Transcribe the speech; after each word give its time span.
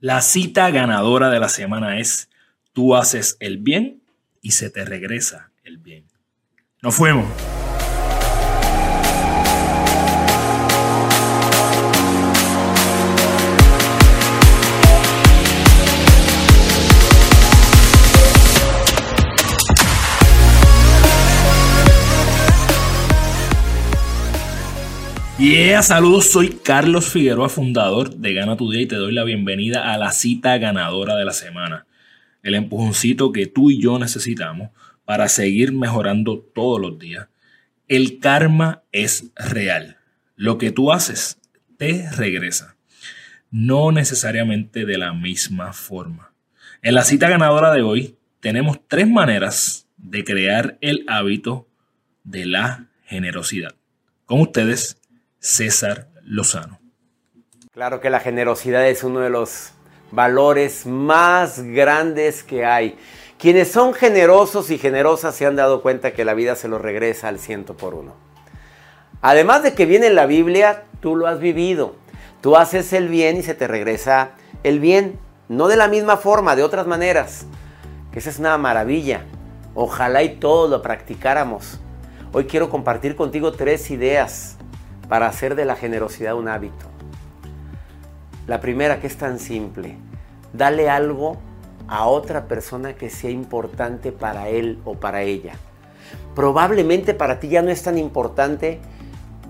La 0.00 0.20
cita 0.20 0.70
ganadora 0.70 1.28
de 1.28 1.40
la 1.40 1.48
semana 1.48 1.98
es, 1.98 2.30
tú 2.72 2.94
haces 2.94 3.36
el 3.40 3.58
bien 3.58 4.00
y 4.40 4.52
se 4.52 4.70
te 4.70 4.84
regresa 4.84 5.50
el 5.64 5.78
bien. 5.78 6.04
Nos 6.80 6.94
fuimos. 6.94 7.26
Yeah, 25.38 25.82
saludos, 25.84 26.32
soy 26.32 26.48
Carlos 26.48 27.10
Figueroa, 27.10 27.48
fundador 27.48 28.16
de 28.16 28.34
Gana 28.34 28.56
tu 28.56 28.72
Día 28.72 28.80
y 28.80 28.86
te 28.86 28.96
doy 28.96 29.12
la 29.12 29.22
bienvenida 29.22 29.92
a 29.92 29.96
la 29.96 30.10
cita 30.10 30.58
ganadora 30.58 31.14
de 31.14 31.24
la 31.24 31.32
semana. 31.32 31.86
El 32.42 32.56
empujoncito 32.56 33.30
que 33.30 33.46
tú 33.46 33.70
y 33.70 33.80
yo 33.80 34.00
necesitamos 34.00 34.70
para 35.04 35.28
seguir 35.28 35.70
mejorando 35.70 36.40
todos 36.40 36.80
los 36.80 36.98
días. 36.98 37.28
El 37.86 38.18
karma 38.18 38.82
es 38.90 39.30
real. 39.36 39.98
Lo 40.34 40.58
que 40.58 40.72
tú 40.72 40.90
haces 40.90 41.38
te 41.76 42.10
regresa. 42.10 42.74
No 43.52 43.92
necesariamente 43.92 44.86
de 44.86 44.98
la 44.98 45.12
misma 45.12 45.72
forma. 45.72 46.32
En 46.82 46.94
la 46.94 47.04
cita 47.04 47.28
ganadora 47.28 47.70
de 47.72 47.82
hoy 47.82 48.16
tenemos 48.40 48.80
tres 48.88 49.08
maneras 49.08 49.86
de 49.98 50.24
crear 50.24 50.78
el 50.80 51.04
hábito 51.06 51.68
de 52.24 52.44
la 52.44 52.88
generosidad. 53.04 53.76
Con 54.26 54.40
ustedes, 54.40 54.98
César 55.40 56.08
Lozano. 56.24 56.80
Claro 57.72 58.00
que 58.00 58.10
la 58.10 58.18
generosidad 58.18 58.86
es 58.88 59.04
uno 59.04 59.20
de 59.20 59.30
los 59.30 59.70
valores 60.10 60.84
más 60.84 61.60
grandes 61.60 62.42
que 62.42 62.64
hay. 62.64 62.98
Quienes 63.38 63.70
son 63.70 63.94
generosos 63.94 64.70
y 64.70 64.78
generosas 64.78 65.36
se 65.36 65.46
han 65.46 65.54
dado 65.54 65.80
cuenta 65.80 66.12
que 66.12 66.24
la 66.24 66.34
vida 66.34 66.56
se 66.56 66.66
los 66.66 66.80
regresa 66.80 67.28
al 67.28 67.38
ciento 67.38 67.76
por 67.76 67.94
uno. 67.94 68.16
Además 69.22 69.62
de 69.62 69.74
que 69.74 69.86
viene 69.86 70.08
en 70.08 70.16
la 70.16 70.26
Biblia, 70.26 70.84
tú 71.00 71.14
lo 71.14 71.28
has 71.28 71.38
vivido. 71.38 71.94
Tú 72.40 72.56
haces 72.56 72.92
el 72.92 73.08
bien 73.08 73.36
y 73.36 73.42
se 73.44 73.54
te 73.54 73.68
regresa 73.68 74.32
el 74.64 74.80
bien. 74.80 75.20
No 75.48 75.68
de 75.68 75.76
la 75.76 75.86
misma 75.86 76.16
forma, 76.16 76.56
de 76.56 76.64
otras 76.64 76.88
maneras. 76.88 77.46
Que 78.10 78.18
esa 78.18 78.30
es 78.30 78.40
una 78.40 78.58
maravilla. 78.58 79.24
Ojalá 79.76 80.24
y 80.24 80.36
todos 80.36 80.68
lo 80.68 80.82
practicáramos. 80.82 81.78
Hoy 82.32 82.46
quiero 82.46 82.70
compartir 82.70 83.14
contigo 83.14 83.52
tres 83.52 83.90
ideas 83.92 84.58
para 85.08 85.26
hacer 85.26 85.54
de 85.54 85.64
la 85.64 85.76
generosidad 85.76 86.34
un 86.34 86.48
hábito. 86.48 86.86
La 88.46 88.60
primera 88.60 89.00
que 89.00 89.06
es 89.06 89.16
tan 89.16 89.38
simple, 89.38 89.96
dale 90.52 90.88
algo 90.88 91.38
a 91.86 92.06
otra 92.06 92.46
persona 92.46 92.94
que 92.94 93.10
sea 93.10 93.30
importante 93.30 94.12
para 94.12 94.48
él 94.48 94.78
o 94.84 94.94
para 94.94 95.22
ella. 95.22 95.54
Probablemente 96.34 97.14
para 97.14 97.40
ti 97.40 97.48
ya 97.48 97.62
no 97.62 97.70
es 97.70 97.82
tan 97.82 97.98
importante, 97.98 98.80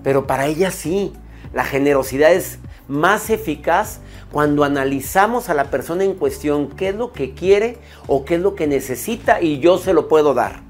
pero 0.03 0.27
para 0.27 0.47
ella 0.47 0.71
sí. 0.71 1.13
La 1.53 1.63
generosidad 1.63 2.31
es 2.31 2.59
más 2.87 3.29
eficaz 3.29 3.99
cuando 4.31 4.63
analizamos 4.63 5.49
a 5.49 5.53
la 5.53 5.65
persona 5.65 6.03
en 6.03 6.13
cuestión 6.13 6.69
qué 6.69 6.89
es 6.89 6.95
lo 6.95 7.11
que 7.11 7.33
quiere 7.33 7.77
o 8.07 8.23
qué 8.25 8.35
es 8.35 8.41
lo 8.41 8.55
que 8.55 8.67
necesita 8.67 9.41
y 9.41 9.59
yo 9.59 9.77
se 9.77 9.93
lo 9.93 10.07
puedo 10.07 10.33
dar 10.33 10.68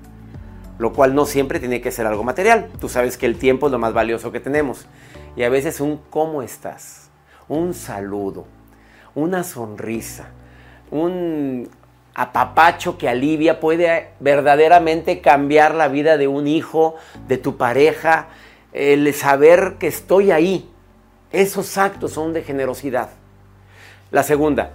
lo 0.79 0.93
cual 0.93 1.13
no 1.13 1.25
siempre 1.25 1.59
tiene 1.59 1.81
que 1.81 1.91
ser 1.91 2.07
algo 2.07 2.23
material. 2.23 2.69
Tú 2.79 2.89
sabes 2.89 3.17
que 3.17 3.27
el 3.27 3.37
tiempo 3.37 3.67
es 3.67 3.71
lo 3.71 3.77
más 3.77 3.93
valioso 3.93 4.31
que 4.31 4.39
tenemos. 4.39 4.87
Y 5.35 5.43
a 5.43 5.49
veces 5.49 5.79
un 5.79 5.99
¿cómo 6.09 6.41
estás? 6.41 7.09
Un 7.47 7.73
saludo, 7.73 8.45
una 9.13 9.43
sonrisa, 9.43 10.29
un 10.89 11.69
apapacho 12.15 12.97
que 12.97 13.09
alivia 13.09 13.59
puede 13.59 14.09
verdaderamente 14.19 15.21
cambiar 15.21 15.75
la 15.75 15.87
vida 15.87 16.17
de 16.17 16.27
un 16.27 16.47
hijo, 16.47 16.95
de 17.27 17.37
tu 17.37 17.57
pareja, 17.57 18.27
el 18.71 19.13
saber 19.13 19.75
que 19.79 19.87
estoy 19.87 20.31
ahí. 20.31 20.69
Esos 21.31 21.77
actos 21.77 22.13
son 22.13 22.33
de 22.33 22.43
generosidad. 22.43 23.09
La 24.11 24.23
segunda, 24.23 24.71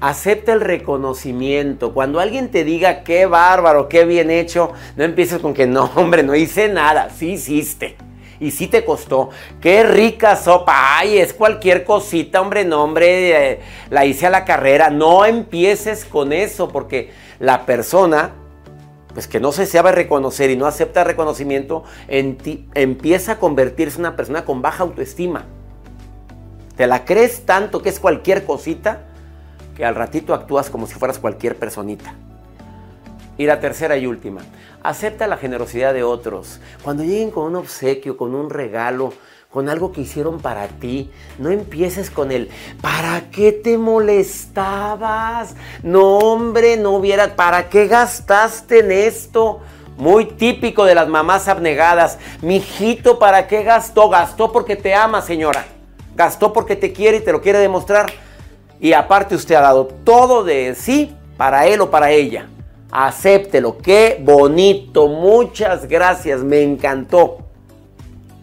Acepta 0.00 0.52
el 0.52 0.60
reconocimiento. 0.60 1.94
Cuando 1.94 2.20
alguien 2.20 2.50
te 2.50 2.64
diga 2.64 3.04
qué 3.04 3.26
bárbaro, 3.26 3.88
qué 3.88 4.04
bien 4.04 4.30
hecho, 4.30 4.72
no 4.96 5.04
empieces 5.04 5.40
con 5.40 5.54
que 5.54 5.66
no, 5.66 5.90
hombre, 5.94 6.22
no 6.22 6.34
hice 6.34 6.68
nada. 6.68 7.10
Sí 7.10 7.32
hiciste. 7.32 7.96
Y 8.40 8.50
sí 8.50 8.66
te 8.66 8.84
costó. 8.84 9.30
Qué 9.60 9.84
rica 9.84 10.36
sopa. 10.36 10.98
Ay, 10.98 11.18
es 11.18 11.32
cualquier 11.32 11.84
cosita, 11.84 12.40
hombre, 12.40 12.64
no, 12.64 12.82
hombre, 12.82 13.52
eh, 13.52 13.60
la 13.90 14.04
hice 14.04 14.26
a 14.26 14.30
la 14.30 14.44
carrera. 14.44 14.90
No 14.90 15.24
empieces 15.24 16.04
con 16.04 16.32
eso 16.32 16.68
porque 16.68 17.10
la 17.38 17.64
persona 17.64 18.32
pues 19.14 19.28
que 19.28 19.38
no 19.38 19.52
se 19.52 19.64
sabe 19.64 19.92
reconocer 19.92 20.50
y 20.50 20.56
no 20.56 20.66
acepta 20.66 21.04
reconocimiento, 21.04 21.84
empieza 22.08 23.32
a 23.32 23.38
convertirse 23.38 23.96
en 23.96 24.00
una 24.00 24.16
persona 24.16 24.44
con 24.44 24.60
baja 24.60 24.82
autoestima. 24.82 25.46
Te 26.76 26.88
la 26.88 27.04
crees 27.04 27.46
tanto 27.46 27.80
que 27.80 27.90
es 27.90 28.00
cualquier 28.00 28.44
cosita 28.44 29.06
que 29.76 29.84
al 29.84 29.94
ratito 29.94 30.34
actúas 30.34 30.70
como 30.70 30.86
si 30.86 30.94
fueras 30.94 31.18
cualquier 31.18 31.56
personita. 31.56 32.14
Y 33.36 33.46
la 33.46 33.58
tercera 33.58 33.96
y 33.96 34.06
última, 34.06 34.42
acepta 34.82 35.26
la 35.26 35.36
generosidad 35.36 35.92
de 35.92 36.04
otros. 36.04 36.60
Cuando 36.82 37.02
lleguen 37.02 37.30
con 37.30 37.46
un 37.46 37.56
obsequio, 37.56 38.16
con 38.16 38.34
un 38.34 38.48
regalo, 38.48 39.12
con 39.50 39.68
algo 39.68 39.92
que 39.92 40.02
hicieron 40.02 40.40
para 40.40 40.68
ti, 40.68 41.10
no 41.38 41.50
empieces 41.50 42.10
con 42.10 42.30
el 42.32 42.48
¿para 42.80 43.30
qué 43.30 43.52
te 43.52 43.78
molestabas? 43.78 45.54
No, 45.82 46.18
hombre, 46.18 46.76
no 46.76 46.90
hubiera, 46.90 47.34
¿para 47.34 47.68
qué 47.68 47.86
gastaste 47.86 48.80
en 48.80 48.92
esto? 48.92 49.60
Muy 49.96 50.26
típico 50.26 50.84
de 50.84 50.96
las 50.96 51.08
mamás 51.08 51.46
abnegadas. 51.46 52.18
Mijito, 52.42 53.18
¿para 53.20 53.46
qué 53.46 53.62
gastó? 53.62 54.08
Gastó 54.08 54.50
porque 54.50 54.74
te 54.74 54.92
ama, 54.92 55.22
señora. 55.22 55.64
Gastó 56.16 56.52
porque 56.52 56.74
te 56.74 56.92
quiere 56.92 57.18
y 57.18 57.20
te 57.20 57.30
lo 57.30 57.40
quiere 57.40 57.60
demostrar 57.60 58.23
y 58.84 58.92
aparte 58.92 59.34
usted 59.34 59.54
ha 59.54 59.62
dado 59.62 59.86
todo 59.86 60.44
de 60.44 60.74
sí 60.74 61.16
para 61.38 61.66
él 61.66 61.80
o 61.80 61.90
para 61.90 62.10
ella. 62.10 62.48
Acéptelo, 62.90 63.78
qué 63.78 64.20
bonito, 64.22 65.08
muchas 65.08 65.88
gracias, 65.88 66.42
me 66.44 66.60
encantó. 66.60 67.38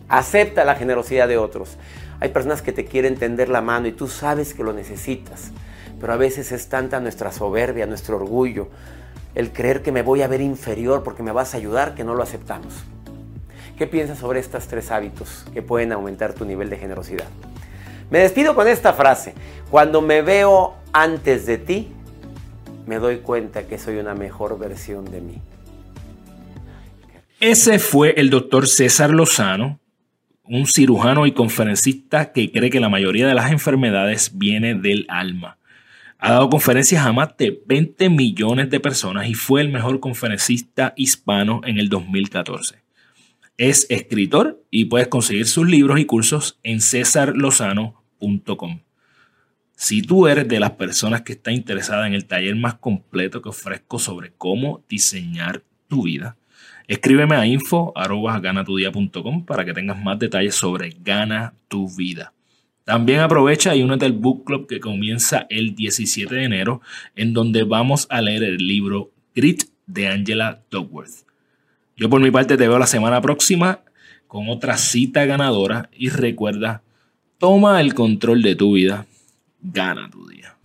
Acepta 0.10 0.66
la 0.66 0.74
generosidad 0.74 1.28
de 1.28 1.38
otros. 1.38 1.78
Hay 2.20 2.30
personas 2.30 2.64
que 2.64 2.72
te 2.72 2.86
quieren 2.86 3.18
tender 3.18 3.50
la 3.50 3.62
mano 3.62 3.88
y 3.88 3.92
tú 3.92 4.08
sabes 4.08 4.56
que 4.56 4.64
lo 4.64 4.74
necesitas, 4.74 5.52
pero 6.00 6.12
a 6.12 6.18
veces 6.18 6.52
es 6.52 6.70
tanta 6.70 7.00
nuestra 7.00 7.32
soberbia, 7.32 7.86
nuestro 7.86 8.16
orgullo, 8.16 8.70
el 9.36 9.52
creer 9.52 9.84
que 9.84 9.92
me 9.92 10.02
voy 10.02 10.24
a 10.24 10.28
ver 10.28 10.42
inferior 10.42 11.04
porque 11.04 11.22
me 11.22 11.32
vas 11.32 11.54
a 11.54 11.58
ayudar 11.58 11.94
que 11.94 12.04
no 12.04 12.16
lo 12.16 12.24
aceptamos. 12.24 12.74
¿Qué 13.78 13.86
piensas 13.86 14.18
sobre 14.18 14.40
estos 14.40 14.66
tres 14.66 14.90
hábitos 14.90 15.46
que 15.54 15.62
pueden 15.62 15.92
aumentar 15.92 16.34
tu 16.34 16.46
nivel 16.46 16.72
de 16.72 16.78
generosidad? 16.78 17.28
Me 18.12 18.20
despido 18.20 18.54
con 18.54 18.68
esta 18.68 18.94
frase. 18.94 19.34
Cuando 19.72 20.02
me 20.02 20.22
veo 20.22 20.76
antes 20.92 21.46
de 21.46 21.58
ti, 21.58 21.88
me 22.86 22.98
doy 22.98 23.20
cuenta 23.20 23.66
que 23.66 23.78
soy 23.78 23.96
una 23.96 24.14
mejor 24.14 24.60
versión 24.60 25.06
de 25.10 25.22
mí. 25.22 25.42
Ese 27.40 27.80
fue 27.80 28.14
el 28.18 28.30
doctor 28.30 28.68
César 28.68 29.12
Lozano, 29.12 29.80
un 30.44 30.68
cirujano 30.68 31.26
y 31.26 31.32
conferencista 31.32 32.34
que 32.34 32.52
cree 32.52 32.70
que 32.70 32.82
la 32.82 32.90
mayoría 32.90 33.28
de 33.28 33.34
las 33.34 33.50
enfermedades 33.50 34.38
viene 34.38 34.76
del 34.76 35.06
alma. 35.08 35.58
Ha 36.20 36.34
dado 36.34 36.50
conferencias 36.50 37.06
a 37.06 37.14
más 37.14 37.36
de 37.38 37.62
20 37.66 38.10
millones 38.10 38.70
de 38.70 38.82
personas 38.82 39.28
y 39.28 39.36
fue 39.36 39.62
el 39.62 39.70
mejor 39.70 40.02
conferencista 40.02 40.94
hispano 40.98 41.62
en 41.64 41.80
el 41.80 41.88
2014. 41.88 42.76
Es 43.58 43.88
escritor 43.90 44.62
y 44.70 44.86
puedes 44.86 45.08
conseguir 45.08 45.48
sus 45.48 45.66
libros 45.66 45.98
y 45.98 46.06
cursos 46.06 46.60
en 46.62 46.82
cesarlozano.com 46.82 48.01
si 49.76 50.02
tú 50.04 50.28
eres 50.28 50.48
de 50.48 50.60
las 50.60 50.72
personas 50.72 51.24
que 51.24 51.34
está 51.34 51.52
interesada 51.52 52.06
en 52.08 52.14
el 52.14 52.26
taller 52.26 52.56
más 52.56 52.76
completo 52.76 53.42
que 53.42 53.50
ofrezco 53.50 53.98
sobre 54.00 54.32
cómo 54.38 54.84
diseñar 54.88 55.64
tu 55.88 56.04
vida, 56.04 56.38
escríbeme 56.88 57.36
a 57.36 57.48
info.ganatudia.com 57.48 59.46
para 59.46 59.66
que 59.66 59.74
tengas 59.74 59.98
más 59.98 60.20
detalles 60.20 60.56
sobre 60.56 60.96
Gana 61.04 61.54
tu 61.68 61.90
vida. 61.90 62.34
También 62.84 63.22
aprovecha 63.22 63.76
y 63.76 63.84
únete 63.84 64.06
al 64.06 64.14
book 64.14 64.46
club 64.46 64.68
que 64.68 64.80
comienza 64.80 65.48
el 65.50 65.76
17 65.76 66.34
de 66.36 66.44
enero, 66.44 66.82
en 67.16 67.34
donde 67.34 67.64
vamos 67.64 68.08
a 68.10 68.22
leer 68.22 68.44
el 68.44 68.58
libro 68.58 69.12
Grit 69.34 69.64
de 69.88 70.08
Angela 70.08 70.62
Duckworth. 70.70 71.26
Yo 71.96 72.10
por 72.10 72.22
mi 72.22 72.32
parte 72.32 72.58
te 72.58 72.68
veo 72.68 72.80
la 72.80 72.88
semana 72.88 73.22
próxima 73.22 73.82
con 74.28 74.50
otra 74.50 74.78
cita 74.78 75.26
ganadora 75.26 75.90
y 75.92 76.10
recuerda 76.10 76.84
Toma 77.42 77.82
el 77.82 77.96
control 77.96 78.44
de 78.44 78.56
tu 78.56 78.74
vida. 78.74 79.08
Gana 79.64 80.08
tu 80.12 80.28
día. 80.28 80.56